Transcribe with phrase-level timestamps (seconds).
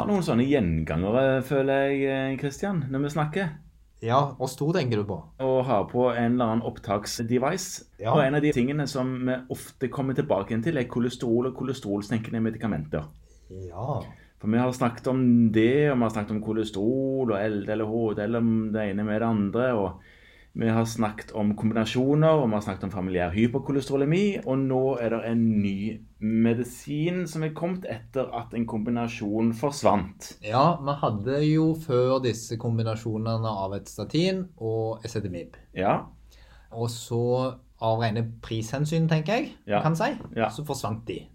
[0.00, 3.50] har noen sånne gjengangere, føler jeg, Kristian, når vi snakker.
[4.00, 5.18] Ja, oss to tenker du på.
[5.44, 7.84] Og har på en eller annen opptaksdevice.
[8.00, 8.14] Ja.
[8.14, 12.40] Og en av de tingene som vi ofte kommer tilbake til, er kolesterol og kolesterolsenkende
[12.40, 13.04] medikamenter.
[13.68, 13.98] Ja.
[14.40, 15.20] For vi har snakket om
[15.52, 19.20] det, og vi har snakket om kolesterol og LDL og HDL, om det ene med
[19.20, 19.68] det andre.
[19.76, 20.16] og
[20.52, 24.40] vi har snakket om kombinasjoner, og vi har snakket om familiær hyperkolesterolemi.
[24.46, 30.32] Og nå er det en ny medisin som er kommet etter at en kombinasjon forsvant.
[30.44, 35.54] Ja, vi hadde jo før disse kombinasjonene av et statin og esetimib.
[35.74, 36.00] Ja,
[36.72, 39.80] Og så av rene prishensyn, tenker jeg, Ja.
[39.82, 40.48] kan si, Ja.
[40.50, 41.26] så forsvant de.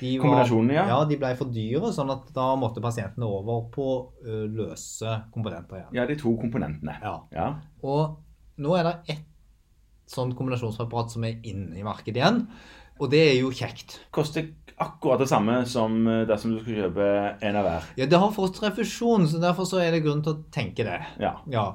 [0.00, 0.86] de Kombinasjonene, ja.
[0.86, 5.94] Ja, de ble for dyre, sånn at da måtte pasientene over på løse komponenter igjen.
[5.94, 7.00] ja de to komponentene.
[7.02, 7.20] Ja.
[7.32, 7.54] Ja.
[7.82, 8.18] Og
[8.62, 9.24] nå er det ett
[10.10, 12.42] sånt kombinasjonsapparat som er inne i markedet igjen,
[13.00, 13.98] og det er jo kjekt.
[14.14, 14.46] Koster
[14.80, 17.08] akkurat det samme som eh, dersom du skulle kjøpe
[17.48, 17.88] en av hver.
[17.98, 20.98] Ja, det har fått refusjon, så derfor så er det grunn til å tenke det.
[21.20, 21.34] Ja.
[21.52, 21.66] Ja.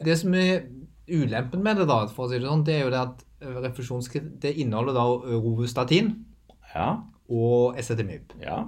[0.00, 0.66] Det som er
[1.10, 3.26] ulempen med det, da, for å si det sånn, det er jo det at
[3.64, 5.04] refusjonskritt inneholder da
[5.40, 6.12] rovustatin
[6.74, 6.90] Ja.
[7.32, 8.34] og esetimib.
[8.44, 8.62] Ja.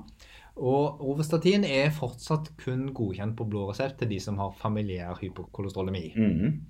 [0.56, 6.12] Og Rovastatin er fortsatt kun godkjent på blå resept til de som har familiær hyperkolesterolemi.
[6.16, 6.60] -hmm.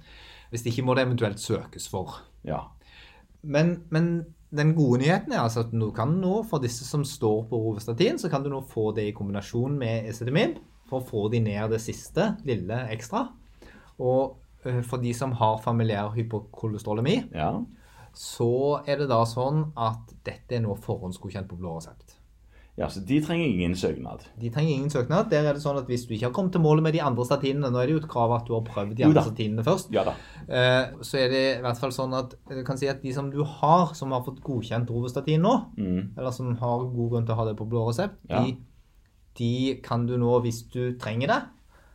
[0.50, 2.22] Hvis ikke må det eventuelt søkes for.
[2.44, 2.58] ja.
[3.42, 7.46] Men, men den gode nyheten er altså at du kan nå, for disse som står
[7.48, 11.28] på Rovastatin, så kan du nå få det i kombinasjon med esetimib for å få
[11.32, 13.28] de ned det siste, lille ekstra.
[13.98, 17.52] Og eh, for de som har familiær hyperkolesterolemi, ja.
[18.12, 22.21] så er det da sånn at dette er nå forhåndsgodkjent på blå resept.
[22.78, 24.22] Ja, så de trenger ingen søknad.
[24.40, 25.26] De trenger ingen søknad.
[25.28, 27.24] Der er det sånn at Hvis du ikke har kommet til målet med de andre
[27.28, 29.90] statinene Nå er det jo et krav at du har prøvd de andre statinene først.
[29.92, 30.14] Ja da.
[30.48, 33.28] eh, Så er det i hvert fall sånn at du kan si at de som
[33.30, 36.16] du har, som har fått godkjent rovostatin nå, Mm.
[36.16, 38.40] eller som har god grunn til å ha det på blå resept, Ja.
[38.42, 38.56] de,
[39.36, 41.42] de kan du nå, hvis du trenger det,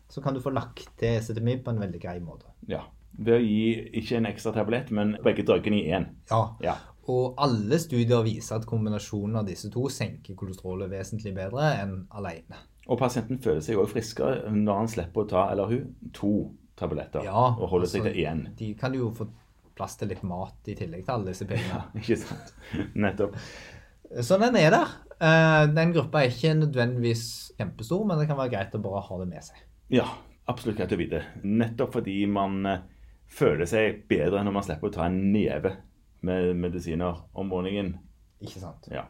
[0.09, 2.45] så kan du få lagt til CTMI på en veldig grei måte.
[2.67, 2.83] Ja.
[3.17, 6.05] Ved å gi ikke en ekstra tablett, men begge drøggene i én.
[6.29, 6.75] Ja, Ja.
[7.07, 12.59] Og alle studier viser at kombinasjonen av disse to senker kolesterolet vesentlig bedre enn alene.
[12.87, 16.31] Og pasienten føler seg òg friskere når han slipper å ta, eller hun, to
[16.79, 17.23] tabletter.
[17.27, 18.43] Ja, og holder seg altså- til én.
[18.59, 19.27] De kan jo få
[19.77, 21.83] plass til litt mat i tillegg til alle disse pillene.
[21.99, 22.53] Ikke sant?
[22.95, 23.35] Nettopp.
[24.23, 24.93] Så den er der.
[25.19, 27.25] Eh, Den gruppa er ikke nødvendigvis
[27.57, 29.57] kjempestor, men det kan være greit å bare ha det med seg.
[29.93, 30.05] Ja,
[30.47, 31.23] absolutt greit å vite.
[31.43, 32.85] Nettopp fordi man eh,
[33.27, 35.75] føler seg bedre når man slipper å ta en neve
[36.25, 37.97] med medisiner om morgenen.
[38.41, 38.87] Ikke sant?
[38.91, 39.07] Ja.